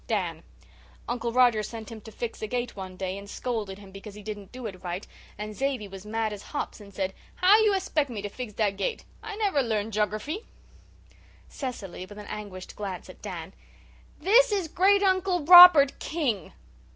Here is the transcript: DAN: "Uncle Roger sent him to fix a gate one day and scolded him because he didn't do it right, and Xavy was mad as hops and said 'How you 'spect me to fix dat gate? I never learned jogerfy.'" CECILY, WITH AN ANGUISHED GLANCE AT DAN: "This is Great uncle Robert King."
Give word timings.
DAN: 0.07 0.41
"Uncle 1.07 1.31
Roger 1.31 1.61
sent 1.61 1.91
him 1.91 2.01
to 2.01 2.11
fix 2.11 2.41
a 2.41 2.47
gate 2.47 2.75
one 2.75 2.97
day 2.97 3.19
and 3.19 3.29
scolded 3.29 3.77
him 3.77 3.91
because 3.91 4.15
he 4.15 4.23
didn't 4.23 4.51
do 4.51 4.65
it 4.65 4.83
right, 4.83 5.05
and 5.37 5.53
Xavy 5.55 5.87
was 5.87 6.07
mad 6.07 6.33
as 6.33 6.41
hops 6.41 6.81
and 6.81 6.91
said 6.91 7.13
'How 7.35 7.59
you 7.59 7.79
'spect 7.79 8.09
me 8.09 8.23
to 8.23 8.27
fix 8.29 8.51
dat 8.53 8.77
gate? 8.77 9.05
I 9.21 9.35
never 9.35 9.61
learned 9.61 9.93
jogerfy.'" 9.93 10.45
CECILY, 11.49 12.07
WITH 12.07 12.17
AN 12.17 12.25
ANGUISHED 12.25 12.75
GLANCE 12.75 13.11
AT 13.11 13.21
DAN: 13.21 13.53
"This 14.19 14.51
is 14.51 14.67
Great 14.67 15.03
uncle 15.03 15.45
Robert 15.45 15.99
King." 15.99 16.51